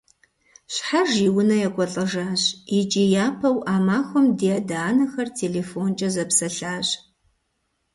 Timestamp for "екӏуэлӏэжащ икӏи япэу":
1.67-3.57